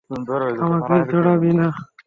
আমাকে 0.63 0.95
জড়াবি 1.11 1.51
না। 1.53 1.67